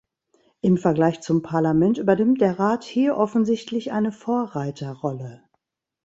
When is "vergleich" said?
0.77-1.21